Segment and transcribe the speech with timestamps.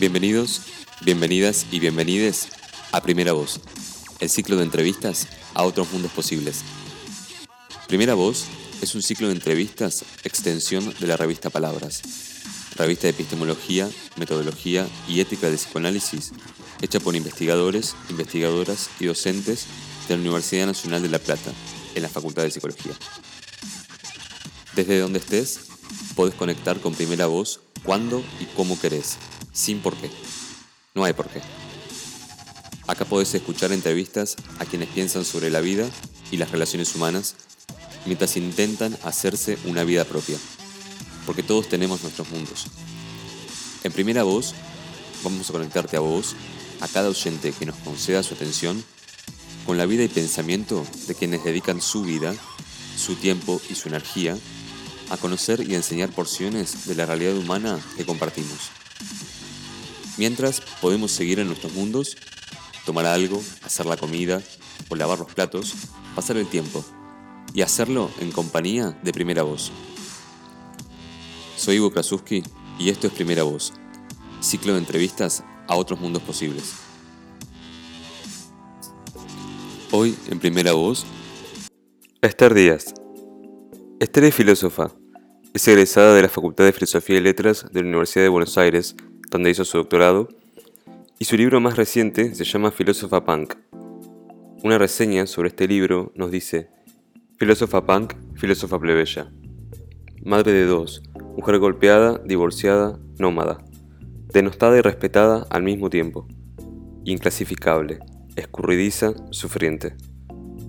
[0.00, 0.60] Bienvenidos,
[1.02, 2.48] bienvenidas y bienvenides
[2.90, 3.60] a Primera Voz,
[4.18, 6.62] el ciclo de entrevistas a otros mundos posibles.
[7.86, 8.46] Primera Voz
[8.82, 12.02] es un ciclo de entrevistas extensión de la revista Palabras,
[12.74, 16.32] revista de epistemología, metodología y ética de psicoanálisis,
[16.82, 19.66] hecha por investigadores, investigadoras y docentes
[20.08, 21.52] de la Universidad Nacional de La Plata,
[21.94, 22.94] en la Facultad de Psicología.
[24.74, 25.60] Desde donde estés,
[26.16, 29.18] podés conectar con Primera Voz cuando y cómo querés,
[29.54, 30.10] sin por qué.
[30.94, 31.40] No hay por qué.
[32.86, 35.88] Acá podés escuchar entrevistas a quienes piensan sobre la vida
[36.30, 37.36] y las relaciones humanas
[38.04, 40.36] mientras intentan hacerse una vida propia,
[41.24, 42.66] porque todos tenemos nuestros mundos.
[43.82, 44.54] En primera voz,
[45.22, 46.36] vamos a conectarte a vos,
[46.80, 48.84] a cada oyente que nos conceda su atención,
[49.64, 52.34] con la vida y pensamiento de quienes dedican su vida,
[52.98, 54.36] su tiempo y su energía
[55.10, 58.83] a conocer y enseñar porciones de la realidad humana que compartimos.
[60.16, 62.16] Mientras podemos seguir en nuestros mundos,
[62.86, 64.40] tomar algo, hacer la comida
[64.88, 65.74] o lavar los platos,
[66.14, 66.84] pasar el tiempo
[67.52, 69.72] y hacerlo en compañía de Primera Voz.
[71.56, 72.42] Soy Ivo Krasuski
[72.78, 73.72] y esto es Primera Voz,
[74.40, 76.74] ciclo de entrevistas a otros mundos posibles.
[79.90, 81.04] Hoy en Primera Voz,
[82.20, 82.94] Esther Díaz.
[84.00, 84.90] Esther es filósofa.
[85.52, 88.96] Es egresada de la Facultad de Filosofía y Letras de la Universidad de Buenos Aires,
[89.34, 90.28] donde hizo su doctorado,
[91.18, 93.56] y su libro más reciente se llama Filósofa Punk.
[94.62, 96.68] Una reseña sobre este libro nos dice,
[97.36, 99.32] Filósofa punk, filósofa plebeya.
[100.22, 101.02] Madre de dos,
[101.36, 103.58] mujer golpeada, divorciada, nómada.
[104.32, 106.28] Denostada y respetada al mismo tiempo.
[107.04, 107.98] Inclasificable,
[108.36, 109.96] escurridiza, sufriente.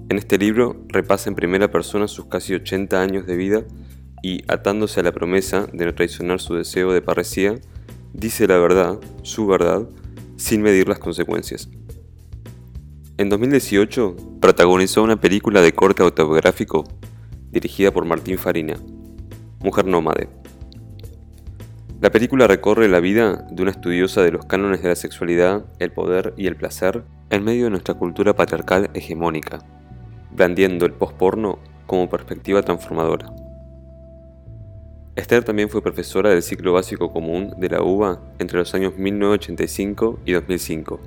[0.10, 3.64] En este libro repasa en primera persona sus casi 80 años de vida
[4.24, 7.60] y, atándose a la promesa de no traicionar su deseo de parresía,
[8.16, 9.88] dice la verdad, su verdad,
[10.38, 11.70] sin medir las consecuencias.
[13.18, 16.84] En 2018 protagonizó una película de corte autobiográfico
[17.52, 18.76] dirigida por Martín Farina,
[19.60, 20.30] Mujer Nómade.
[22.02, 25.92] La película recorre la vida de una estudiosa de los cánones de la sexualidad, el
[25.92, 29.60] poder y el placer en medio de nuestra cultura patriarcal hegemónica,
[30.32, 33.45] blandiendo el posporno como perspectiva transformadora.
[35.16, 40.20] Esther también fue profesora del ciclo básico común de la UBA entre los años 1985
[40.26, 41.00] y 2005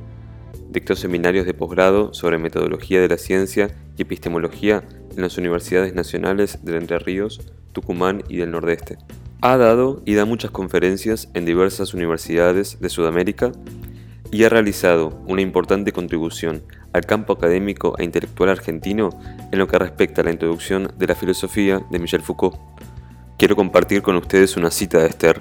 [0.71, 4.85] Dictó seminarios de posgrado sobre metodología de la ciencia y epistemología
[5.17, 7.41] en las universidades nacionales de Entre Ríos,
[7.73, 8.99] Tucumán y del Nordeste.
[9.41, 13.53] Ha dado y da muchas conferencias en diversas universidades de Sudamérica
[14.31, 19.11] y ha realizado una importante contribución al campo académico e intelectual argentino
[19.51, 22.59] en lo que respecta a la introducción de la filosofía de Michel Foucault.
[23.39, 25.41] Quiero compartir con ustedes una cita de Esther,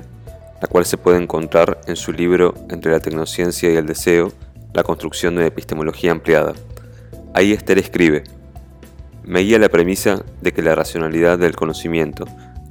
[0.61, 4.31] la cual se puede encontrar en su libro Entre la tecnociencia y el deseo,
[4.71, 6.53] la construcción de una epistemología ampliada.
[7.33, 8.23] Ahí Esther escribe,
[9.23, 12.25] me guía la premisa de que la racionalidad del conocimiento,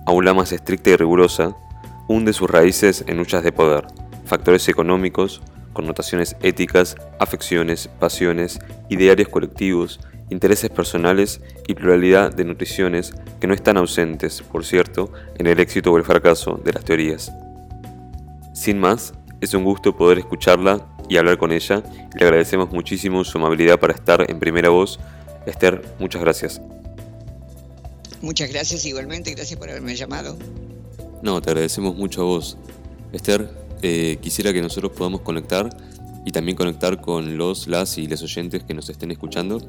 [0.07, 1.57] aún la más estricta y rigurosa,
[2.07, 3.85] hunde sus raíces en luchas de poder,
[4.27, 13.47] factores económicos, connotaciones éticas, afecciones, pasiones, idearios colectivos, intereses personales y pluralidad de nutriciones que
[13.47, 17.33] no están ausentes, por cierto, en el éxito o el fracaso de las teorías.
[18.55, 21.83] Sin más, es un gusto poder escucharla y hablar con ella.
[22.19, 24.99] Le agradecemos muchísimo su amabilidad para estar en primera voz.
[25.47, 26.61] Esther, muchas gracias.
[28.23, 30.37] Muchas gracias igualmente, gracias por haberme llamado.
[31.23, 32.59] No, te agradecemos mucho a vos.
[33.13, 33.49] Esther,
[33.83, 35.69] eh, quisiera que nosotros podamos conectar
[36.27, 39.61] y también conectar con los, las y les oyentes que nos estén escuchando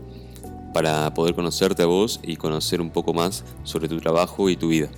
[0.73, 4.69] para poder conocerte a vos y conocer un poco más sobre tu trabajo y tu
[4.69, 4.89] vida.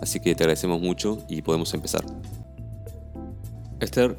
[0.00, 2.04] Así que te agradecemos mucho y podemos empezar.
[3.80, 4.16] Esther,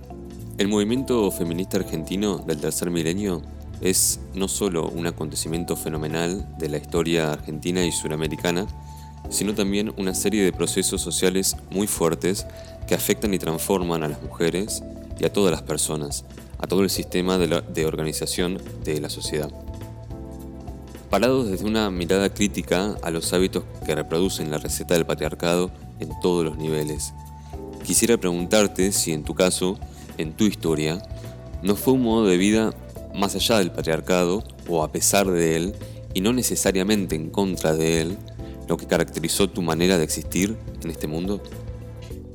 [0.58, 3.42] el movimiento feminista argentino del tercer milenio
[3.80, 8.68] es no solo un acontecimiento fenomenal de la historia argentina y suramericana,
[9.30, 12.46] sino también una serie de procesos sociales muy fuertes
[12.88, 14.84] que afectan y transforman a las mujeres
[15.20, 16.26] y a todas las personas,
[16.64, 19.52] a todo el sistema de, organización de la sociedad.
[21.10, 26.10] Parados desde una mirada crítica a los hábitos que reproducen la receta del patriarcado en
[26.22, 27.14] todos los niveles,
[27.84, 29.78] quisiera preguntarte si en tu caso
[30.18, 31.06] en tu historia
[31.62, 32.74] no fue un modo de vida
[33.14, 35.76] más allá del patriarcado o a pesar de él
[36.14, 38.18] y no necesariamente en contra de él
[38.70, 41.44] lo que caracterizó tu manera de existir en este mundo?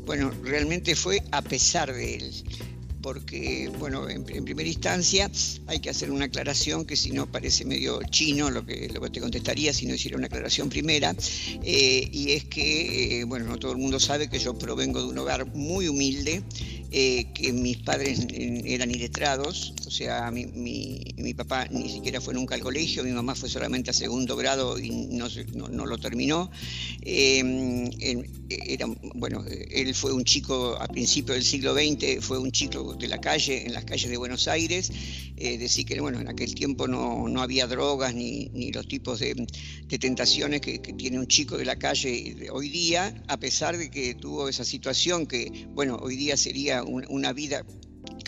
[0.05, 2.33] Bueno, realmente fue a pesar de él
[3.09, 5.31] porque, bueno, en, primera instancia
[5.67, 9.09] hay que hacer una aclaración que si no parece medio chino lo que, lo que
[9.09, 11.17] te contestaría si no hiciera una aclaración primera,
[11.65, 15.09] eh, y es que, eh, bueno, no todo el mundo sabe que yo provengo de
[15.09, 16.43] un hogar muy humilde,
[16.91, 22.55] eh, que mis padres eran iletrados, o sea, mi, mi, papá ni siquiera fue nunca
[22.55, 25.29] al colegio, mi mamá fue solamente a segundo grado y no,
[25.71, 26.51] no, lo terminó.
[27.03, 27.91] Em,
[28.49, 33.07] era, bueno, él fue un chico a principios del siglo XX, fue un chico de
[33.07, 34.91] la calle, en las calles de Buenos Aires,
[35.37, 39.21] eh, decir que bueno, en aquel tiempo no, no había drogas ni, ni, los tipos
[39.21, 39.47] de,
[39.87, 43.91] de tentaciones que, que, tiene un chico de la calle hoy día, a pesar de
[43.91, 47.65] que tuvo esa situación que, bueno, hoy día sería una vida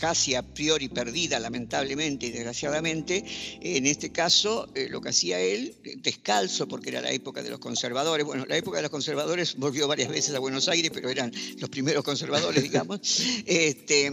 [0.01, 3.23] casi a priori perdida, lamentablemente y desgraciadamente,
[3.61, 7.59] en este caso eh, lo que hacía él, descalzo, porque era la época de los
[7.59, 11.31] conservadores, bueno, la época de los conservadores volvió varias veces a Buenos Aires, pero eran
[11.59, 12.99] los primeros conservadores, digamos,
[13.45, 14.07] este,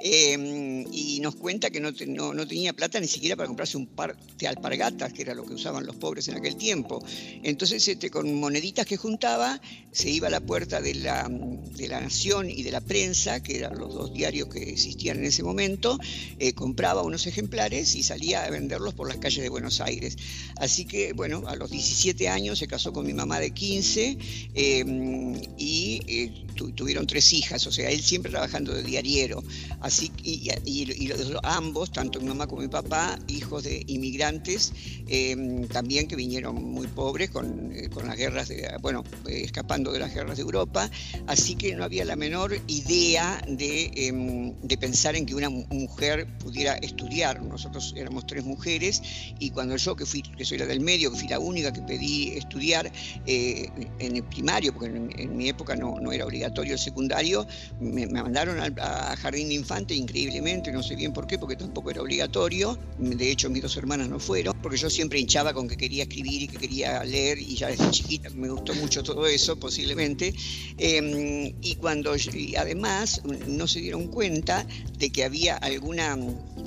[0.00, 4.16] em, y nos cuenta que no, no, tenía plata ni siquiera para comprarse un par
[4.36, 7.00] de alpargatas, que era lo que usaban los pobres en aquel tiempo.
[7.44, 9.60] Entonces, este, con moneditas que juntaba,
[9.92, 13.58] se iba a la puerta de la, de la Nación y de la prensa, que
[13.58, 15.98] eran los dos diarios que existían en ese momento,
[16.38, 20.16] eh, compraba unos ejemplares y salía a venderlos por las calles de Buenos Aires.
[20.56, 24.18] Así que, bueno, a los 17 años se casó con mi mamá de 15
[24.54, 29.42] em, y eh, tuvieron tres hijas, o sea, él siempre trabajando de diariero.
[29.80, 34.72] Así, y, y, ambos, tanto mi mamá como mi papá, hijos de inmigrantes,
[35.06, 40.00] em, también que vinieron muy pobres con, eh, con las guerras, de, bueno, escapando de
[40.00, 40.90] las guerras de Europa.
[41.26, 46.26] Así que no había la menor idea de, em, de pensar en que una mujer
[46.38, 47.42] pudiera estudiar.
[47.42, 49.02] Nosotros éramos tres mujeres
[49.38, 51.82] y cuando yo, que, fui, que soy la del medio, que fui la única que
[51.82, 52.90] pedí estudiar
[53.26, 53.68] eh,
[53.98, 57.46] en el primario, porque en, mi época no, no, era obligatorio el secundario,
[57.80, 61.90] me, mandaron al, a jardín de infante increíblemente, no sé bien por qué, porque tampoco
[61.90, 62.78] era obligatorio.
[62.98, 66.42] De hecho, mis dos hermanas no fueron, porque yo siempre hinchaba con que quería escribir
[66.42, 70.34] y que quería leer y ya desde chiquita me gustó mucho todo eso, posiblemente.
[70.78, 72.14] Em, y cuando,
[72.56, 74.66] además, no se dieron cuenta
[74.98, 76.18] de que había alguna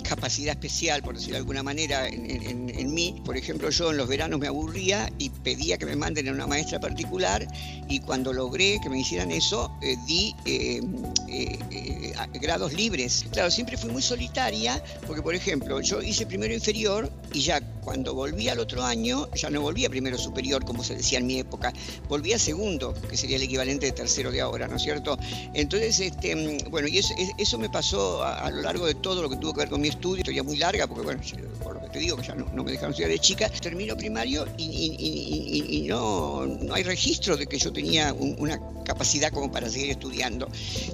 [0.04, 3.22] capacidad especial, por decirlo de alguna manera, en, mí.
[3.26, 6.48] Por ejemplo, yo en los veranos me aburría y pedía que me manden a una
[6.48, 7.48] maestra particular
[7.88, 10.82] y cuando logré que me hicieran eso, eh, di eh,
[11.30, 13.26] eh, grados libres.
[13.32, 18.14] Claro, siempre fui muy solitaria porque, por ejemplo, yo hice primero inferior y ya cuando
[18.14, 21.40] volví al otro año, ya no volví a primero superior, como se decía en mi
[21.40, 21.74] época,
[22.08, 25.18] volví a segundo, que sería el equivalente de tercero de ahora, ¿no es cierto?
[25.54, 29.38] Entonces, este, bueno, y eso, eso me pasó a, lo largo de todo lo que
[29.38, 31.22] tuvo que ver con mi estudio, historia muy larga, porque bueno,
[31.64, 34.46] por lo que te digo, que ya no, me dejaron estudiar de chica, termino primario
[34.58, 40.48] y, no, no, hay registro de que yo tenía una capacidad como para seguir estudiando.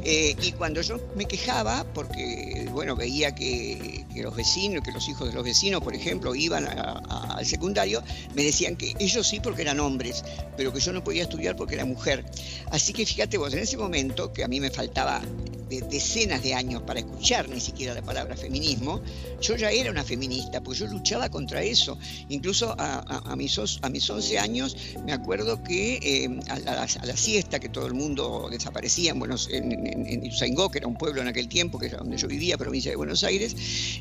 [0.03, 5.27] Eh, y cuando yo me quejaba, porque bueno, veía que, los vecinos, que los hijos
[5.27, 8.01] de los vecinos, por ejemplo, iban al secundario,
[8.35, 10.23] me decían que ellos sí porque eran hombres,
[10.55, 12.25] pero que yo no podía estudiar porque era mujer.
[12.71, 15.21] Así que fíjate vos, en ese momento, que a mí me faltaba
[15.69, 19.01] de decenas de años para escuchar ni siquiera la palabra feminismo,
[19.41, 21.97] yo ya era una feminista, pues yo luchaba contra eso.
[22.29, 27.69] Incluso a, mis, a mis 11 años me acuerdo que eh, a, la, siesta, que
[27.69, 31.79] todo el mundo desaparecía en, Buenos, en, en, que era un pueblo en aquel tiempo,
[31.79, 33.55] que era donde yo vivía, provincia de Buenos Aires,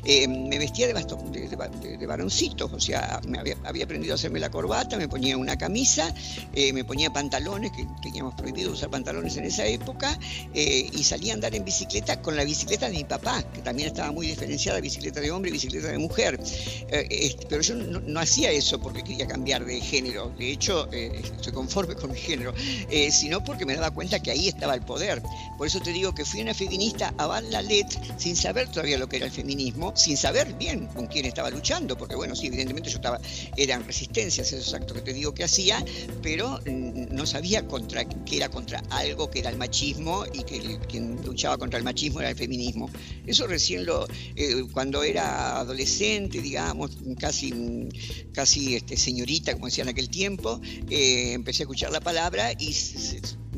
[0.05, 4.49] eh, me vestía de, bastón, de, varoncito, o sea, me había, aprendido a hacerme la
[4.49, 6.13] corbata, me ponía una camisa,
[6.53, 10.17] eh, me ponía pantalones, que teníamos prohibido usar pantalones en esa época,
[10.53, 14.11] y salía a andar en bicicleta con la bicicleta de mi papá, que también estaba
[14.11, 16.39] muy diferenciada, bicicleta de hombre y bicicleta de mujer.
[16.89, 21.53] Eh, pero yo no, hacía eso porque quería cambiar de género, de hecho eh, estoy
[21.53, 22.53] conforme con mi género,
[22.89, 25.21] eh, sino porque me daba cuenta que ahí estaba el poder.
[25.57, 27.87] Por eso te digo que fui una feminista a Val-la-Let
[28.17, 31.97] sin saber todavía lo que era el feminismo, sin saber bien con quién estaba luchando,
[31.97, 33.19] porque bueno, sí, evidentemente yo estaba,
[33.55, 35.83] eran resistencias esos actos que te digo que hacía,
[36.21, 41.19] pero no sabía contra que era contra algo que era el machismo y que quien
[41.23, 42.89] luchaba contra el machismo era el feminismo.
[43.25, 47.87] Eso recién lo, eh, cuando era adolescente, digamos, casi,
[48.33, 52.73] casi este, señorita, como decía en aquel tiempo, eh, empecé a escuchar la palabra y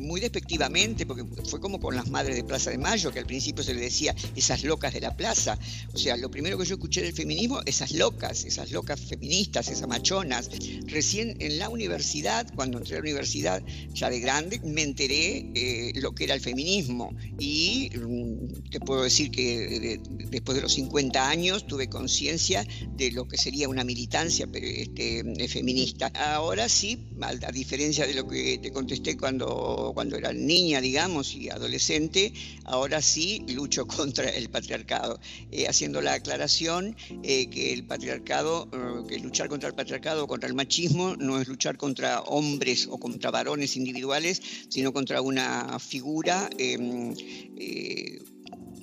[0.00, 3.62] muy despectivamente, porque fue como con las madres de Plaza de Mayo, que al principio
[3.62, 5.58] se le decía esas locas de la plaza.
[5.92, 9.88] O sea, lo primero que yo escuché del feminismo, esas locas, esas locas feministas, esas
[9.88, 10.50] machonas.
[10.86, 15.92] Recién en la universidad, cuando entré a la universidad ya de grande, me enteré eh,
[15.96, 17.14] lo que era el feminismo.
[17.38, 23.26] Y mm, te puedo decir que después de los 50 años tuve conciencia de lo
[23.26, 26.06] que sería una militancia este, feminista.
[26.14, 31.50] Ahora sí, a diferencia de lo que te contesté cuando cuando era niña, digamos, y
[31.50, 32.32] adolescente,
[32.64, 35.20] ahora sí lucho contra el patriarcado,
[35.50, 40.26] eh, haciendo la aclaración eh, que el patriarcado, eh, que luchar contra el patriarcado o
[40.26, 45.78] contra el machismo no es luchar contra hombres o contra varones individuales, sino contra una
[45.78, 47.14] figura em,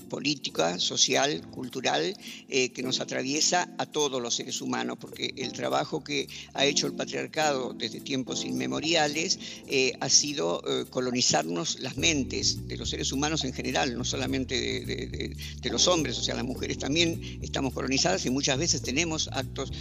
[0.08, 2.16] política, social, cultural,
[2.50, 6.88] eh, que nos atraviesa a todos los seres humanos, porque el trabajo que ha hecho
[6.88, 13.12] el patriarcado desde tiempos inmemoriales eh, ha sido eh, colonizarnos las mentes de los seres
[13.12, 18.26] humanos en general, no solamente de, los hombres, o sea, las mujeres también estamos colonizadas
[18.26, 19.74] y muchas veces tenemos actos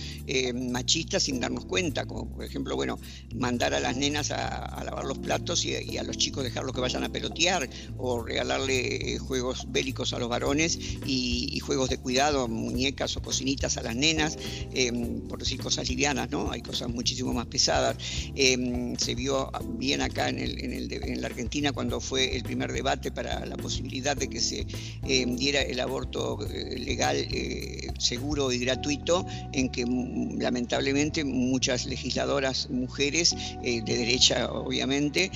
[0.52, 2.98] machistas sin darnos cuenta, como por ejemplo, bueno,
[3.36, 7.04] mandar a las nenas a, lavar los platos y, a los chicos dejarlos que vayan
[7.04, 13.76] a pelotear o regalarle juegos bélicos los varones y, juegos de cuidado, muñecas o cocinitas
[13.76, 14.38] a las nenas,
[14.72, 16.52] em, por decir cosas livianas, ¿no?
[16.52, 17.96] Hay cosas muchísimo más pesadas.
[18.36, 23.44] Em, se vio bien acá en, en, la Argentina cuando fue el primer debate para
[23.46, 24.66] la posibilidad de que se
[25.02, 31.86] em, diera el aborto eh, legal, eh, seguro y gratuito, en que mm, lamentablemente muchas
[31.86, 35.30] legisladoras mujeres eh, de derecha, obviamente,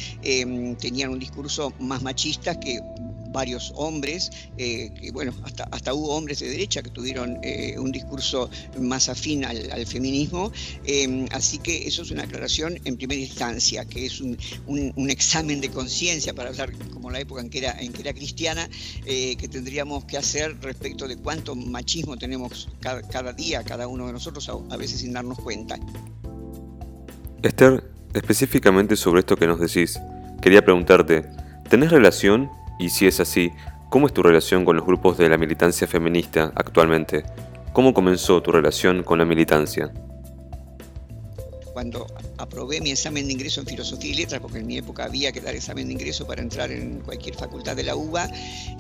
[0.80, 2.80] tenían un discurso más machista que
[3.32, 8.50] varios hombres, eh, bueno, hasta, hasta hubo hombres de derecha que tuvieron eh, un discurso
[8.78, 10.52] más afín al, feminismo,
[10.84, 14.36] em, así que eso es una aclaración en primera instancia, que es un,
[15.10, 18.68] examen de conciencia, para hablar como la época en que era, en que era cristiana,
[19.06, 24.12] eh, que tendríamos que hacer respecto de cuánto machismo tenemos cada, día, cada uno de
[24.12, 25.78] nosotros, a, a veces sin darnos cuenta.
[27.42, 29.98] Esther, específicamente sobre esto que nos decís,
[30.40, 31.24] quería preguntarte,
[31.68, 33.52] ¿tenés relación y si es así,
[33.90, 37.24] ¿cómo es tu relación con los grupos de la militancia feminista actualmente?
[37.74, 39.92] ¿Cómo comenzó tu relación con la militancia?
[41.74, 42.06] Cuando
[42.38, 45.42] aprobé mi examen de ingreso en filosofía y letras, porque en mi época había que
[45.42, 48.30] dar examen de ingreso para entrar en cualquier facultad de la UBA,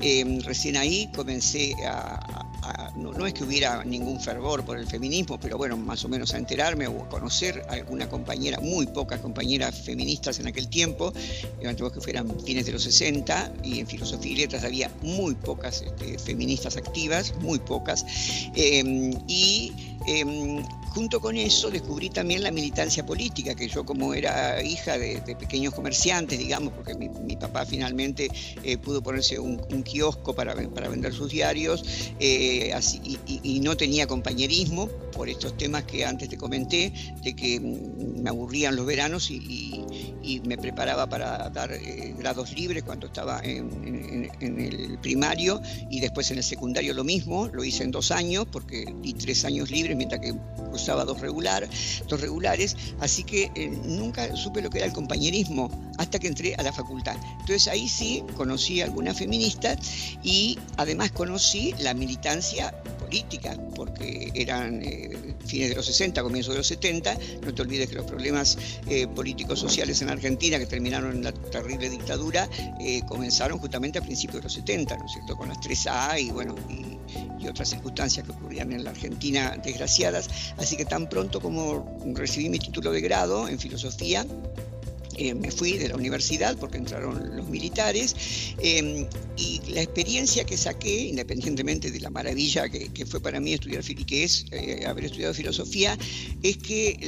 [0.00, 2.49] em, recién ahí comencé a,
[2.96, 6.38] no, es que hubiera ningún fervor por el feminismo, pero bueno, más o menos a
[6.38, 11.12] enterarme o a conocer a alguna compañera, muy pocas compañeras feministas en aquel tiempo,
[11.60, 16.18] que fueran fines de los 60, y en filosofía y letras había muy pocas este,
[16.18, 18.04] feministas activas, muy pocas,
[18.54, 19.72] em, y
[20.06, 25.20] em, junto con eso descubrí también la militancia política, que yo como era hija de,
[25.38, 28.28] pequeños comerciantes, digamos, porque mi, papá finalmente
[28.62, 31.82] eh, pudo ponerse un, kiosco para, para, vender sus diarios
[32.18, 32.74] eh,
[33.26, 36.92] y, no tenía compañerismo por estos temas que antes te comenté,
[37.22, 39.84] de que me aburrían los veranos y,
[40.44, 46.38] me preparaba para dar eh, grados libres cuando estaba en, el primario y después en
[46.38, 50.20] el secundario lo mismo, lo hice en dos años porque di tres años libres mientras
[50.20, 50.34] que
[50.80, 51.68] usaba dos, regular,
[52.08, 56.54] dos regulares, así que eh, nunca supe lo que era el compañerismo hasta que entré
[56.54, 57.16] a la facultad.
[57.40, 59.78] Entonces ahí sí conocí a algunas feministas
[60.22, 66.58] y además conocí la militancia política, porque eran eh, fines de los 60, comienzos de
[66.58, 67.16] los 70.
[67.44, 71.32] No te olvides que los problemas eh, políticos sociales en Argentina, que terminaron en la
[71.32, 72.48] terrible dictadura,
[73.08, 75.36] comenzaron justamente a principios de los 70, ¿no es cierto?
[75.36, 76.98] Con las 3A y bueno, y,
[77.42, 80.28] y otras circunstancias que ocurrían en la Argentina desgraciadas.
[80.58, 84.24] Así que tan pronto como recibí mi título de grado en filosofía,
[85.34, 88.14] me fui de la universidad porque entraron los militares
[88.58, 93.82] em, y la experiencia que saqué, independientemente de la maravilla que, fue para mí estudiar
[93.82, 95.98] que es eh, haber estudiado filosofía,
[96.42, 96.98] es que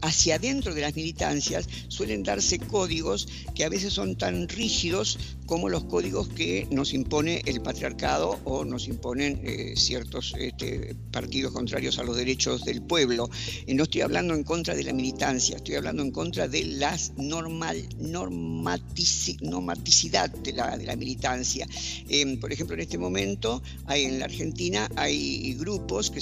[0.00, 5.68] hacia adentro de las militancias suelen darse códigos que a veces son tan rígidos como
[5.68, 11.98] los códigos que nos impone el patriarcado o nos imponen eh, ciertos este, partidos contrarios
[11.98, 13.28] a los derechos del pueblo.
[13.68, 17.88] no estoy hablando en contra de la militancia, estoy hablando en contra de las normal,
[17.98, 21.66] normaticidad de la, de la militancia.
[22.08, 26.20] Em, por ejemplo, en este momento hay, en la Argentina hay grupos que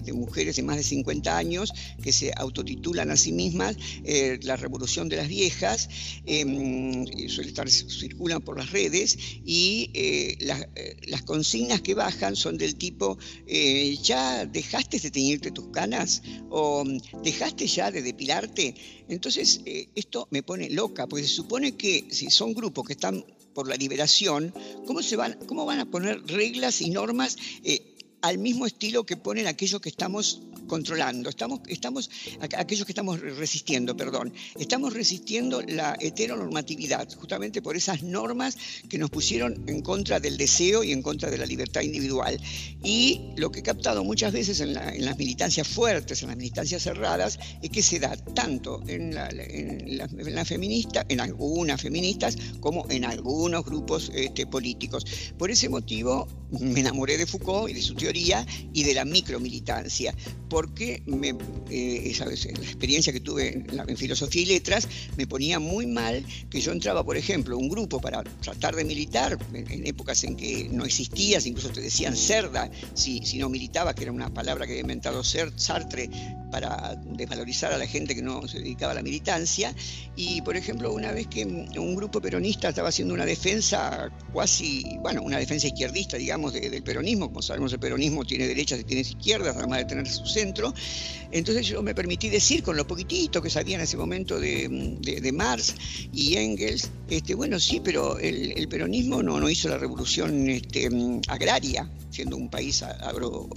[0.00, 4.56] de, mujeres de más de 50 años que se autotitulan a sí mismas eh, la
[4.56, 5.88] revolución de las viejas,
[6.26, 6.44] eh,
[7.28, 12.76] suele estar, circulan por las redes y eh, eh, las consignas que bajan son del
[12.76, 13.18] tipo,
[14.02, 16.22] ¿ya dejaste de teñirte tus canas?
[16.50, 16.84] ¿O
[17.22, 18.74] dejaste ya de depilarte?
[19.08, 19.60] Entonces,
[20.02, 23.76] esto me pone loca, porque se supone que si son grupos que están por la
[23.76, 24.52] liberación,
[24.86, 27.80] ¿cómo, se van, cómo van a poner reglas y normas eh,
[28.20, 30.40] al mismo estilo que ponen aquellos que estamos
[30.72, 32.08] controlando, estamos, estamos,
[32.40, 38.56] aquellos que estamos resistiendo, perdón, estamos resistiendo la heteronormatividad, justamente por esas normas
[38.88, 42.40] que nos pusieron en contra del deseo y en contra de la libertad individual.
[42.82, 47.38] Y lo que he captado muchas veces en, las militancias fuertes, en las militancias cerradas,
[47.60, 53.04] es que se da tanto en la, en la, feminista, en algunas feministas, como en
[53.04, 55.04] algunos grupos este, políticos.
[55.36, 56.26] Por ese motivo,
[56.60, 60.14] me enamoré de Foucault y de su teoría y de la micromilitancia,
[60.62, 61.34] porque me,
[61.70, 66.70] eh, la experiencia que tuve en, filosofía y letras me ponía muy mal que yo
[66.70, 71.46] entraba, por ejemplo, un grupo para tratar de militar en, épocas en que no existías,
[71.46, 75.24] incluso te decían cerda si, si no militaba, que era una palabra que había inventado
[75.24, 76.08] Sartre
[76.52, 79.74] para desvalorizar a la gente que no se dedicaba a la militancia.
[80.14, 85.22] Y, por ejemplo, una vez que un grupo peronista estaba haciendo una defensa cuasi, bueno,
[85.22, 89.56] una defensa izquierdista, digamos, del peronismo, como sabemos el peronismo tiene derechas y tiene izquierdas,
[89.56, 90.74] además de tener su centro,
[91.30, 94.68] entonces yo me permití decir, con lo poquitito que sabía en ese momento de,
[95.00, 95.74] de, Marx
[96.12, 100.90] y Engels, este, bueno, sí, pero el, peronismo no, no hizo la revolución este,
[101.28, 103.48] agraria, siendo un país agro,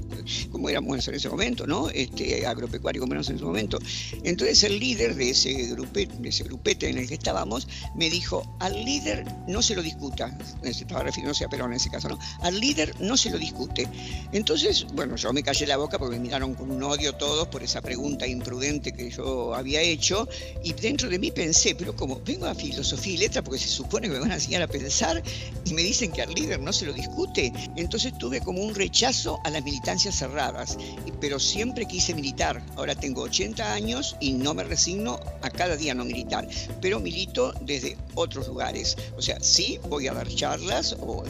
[0.52, 1.90] como éramos en ese momento, ¿no?
[1.90, 3.80] Este, agropecuario como éramos en ese momento.
[4.24, 8.56] Entonces el líder de ese, grupete, de ese grupete en el que estábamos me dijo,
[8.60, 12.20] al líder no se lo discuta, estaba refiriéndose a Perón en ese caso, ¿no?
[12.42, 13.88] Al líder no se lo discute.
[14.32, 17.62] Entonces, bueno, yo me callé la boca porque me miraron con un odio todos por
[17.62, 20.28] esa pregunta imprudente que yo había hecho
[20.64, 24.08] y dentro de mí pensé, pero como vengo a filosofía y letra porque se supone
[24.08, 25.22] que me van a enseñar a pensar
[25.66, 29.42] y me dicen que al líder no se lo discute, entonces tuve como un rechazo
[29.44, 30.78] a las militancias cerradas,
[31.20, 32.64] pero siempre quise militar.
[32.78, 36.48] Ahora tengo 80 años y no me resigno a cada día no militar,
[36.80, 38.96] pero milito desde otros lugares.
[39.18, 41.24] O sea, sí voy a dar charlas o,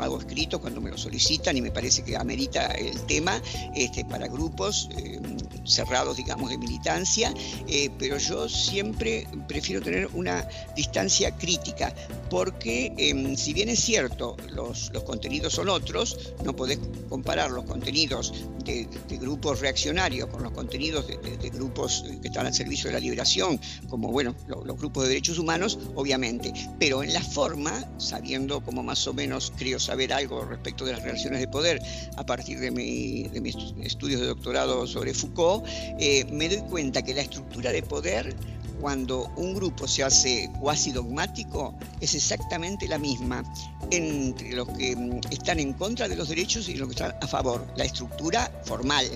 [0.00, 3.42] hago escritos cuando me lo solicitan y me parece que amerita el tema
[3.74, 4.88] este, para grupos.
[4.96, 5.20] Eh,
[5.64, 7.32] cerrados, digamos, de militancia,
[7.68, 11.94] eh, pero yo siempre prefiero tener una distancia crítica,
[12.30, 16.78] porque em, si bien es cierto, los, los, contenidos son otros, no podés
[17.08, 18.32] comparar los contenidos
[18.64, 18.86] de,
[19.18, 24.12] grupos reaccionarios con los contenidos de, grupos que están al servicio de la liberación, como,
[24.12, 29.12] bueno, los grupos de derechos humanos, obviamente, pero en la forma, sabiendo como más o
[29.12, 31.82] menos creo saber algo respecto de las relaciones de poder
[32.16, 35.66] a partir de, mi, de mis estudios de doctorado sobre Foucault,
[35.98, 38.36] eh, me doy cuenta que la estructura de poder
[38.82, 43.44] cuando un grupo se hace cuasi dogmático es exactamente la misma
[43.92, 47.26] entre los que mm, están en contra de los derechos y los que están a
[47.28, 49.06] favor, la estructura formal.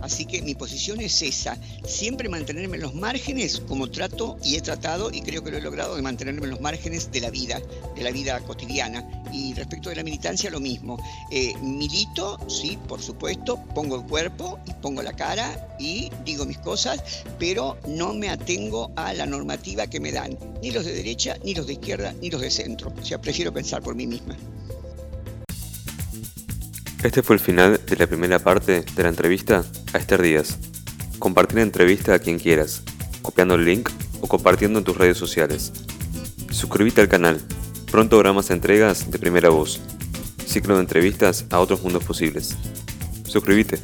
[0.00, 4.60] Así que mi posición es esa, siempre mantenerme en los márgenes como trato y he
[4.60, 7.60] tratado y creo que lo he logrado de mantenerme en los márgenes de la vida,
[7.94, 9.06] de la vida cotidiana.
[9.32, 10.98] Y respecto de la militancia, lo mismo.
[11.30, 16.58] Eh, milito, sí, por supuesto, pongo el cuerpo y pongo la cara y digo mis
[16.58, 17.02] cosas,
[17.38, 21.54] pero no me atengo a la normativa que me dan, ni los de derecha, ni
[21.54, 22.92] los de izquierda, ni los de centro.
[23.00, 24.36] O sea, prefiero pensar por mí misma.
[27.02, 30.56] Este fue el final de la primera parte de la entrevista a Esther Díaz.
[31.18, 32.84] Compartir la entrevista a quien quieras,
[33.22, 35.72] copiando el link o compartiendo en tus redes sociales.
[36.52, 37.40] Suscríbete al canal.
[37.90, 39.80] Pronto habrá más entregas de primera voz.
[40.46, 42.56] Ciclo de entrevistas a otros mundos posibles.
[43.26, 43.80] Suscríbete.